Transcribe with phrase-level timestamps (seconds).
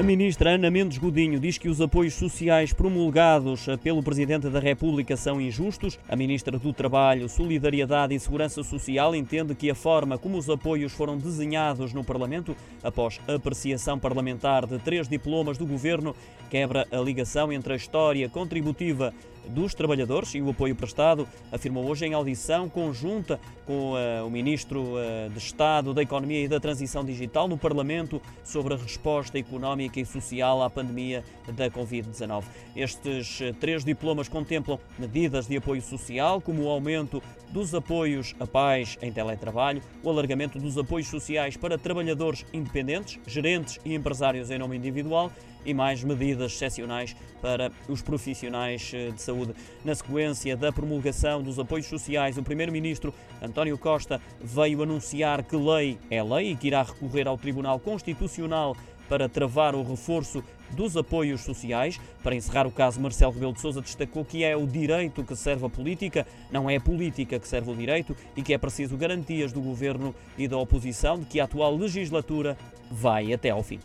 [0.00, 5.14] A ministra Ana Mendes Godinho diz que os apoios sociais promulgados pelo Presidente da República
[5.14, 5.98] são injustos.
[6.08, 10.90] A ministra do Trabalho, Solidariedade e Segurança Social entende que a forma como os apoios
[10.90, 16.16] foram desenhados no Parlamento, após apreciação parlamentar de três diplomas do governo,
[16.48, 19.12] quebra a ligação entre a história contributiva
[19.48, 24.80] dos trabalhadores e o apoio prestado, afirmou hoje em audição conjunta com uh, o Ministro
[24.82, 30.00] uh, de Estado da Economia e da Transição Digital no Parlamento sobre a resposta económica
[30.00, 32.42] e social à pandemia da Covid-19.
[32.74, 38.46] Estes uh, três diplomas contemplam medidas de apoio social, como o aumento dos apoios a
[38.46, 44.58] pais em teletrabalho, o alargamento dos apoios sociais para trabalhadores independentes, gerentes e empresários em
[44.58, 45.30] nome individual
[45.64, 49.54] e mais medidas excepcionais para os profissionais de saúde saúde.
[49.84, 55.98] Na sequência da promulgação dos apoios sociais, o Primeiro-Ministro António Costa veio anunciar que lei
[56.10, 58.76] é lei e que irá recorrer ao Tribunal Constitucional
[59.08, 62.00] para travar o reforço dos apoios sociais.
[62.22, 65.66] Para encerrar o caso, Marcelo Rebelo de Sousa destacou que é o direito que serve
[65.66, 69.52] a política, não é a política que serve o direito e que é preciso garantias
[69.52, 72.56] do governo e da oposição de que a atual legislatura
[72.90, 73.80] vai até ao fim.